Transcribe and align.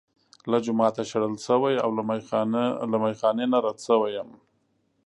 له 0.51 0.57
جوماته 0.65 1.01
شړل 1.11 1.35
شوی 1.47 1.75
او 1.83 1.89
له 2.93 2.97
میخا 3.03 3.31
نه 3.51 3.57
رد 3.65 3.77
شوی 3.87 4.11
یم. 4.17 4.29